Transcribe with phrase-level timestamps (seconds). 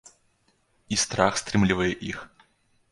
[0.95, 2.29] І страх стрымлівае іх.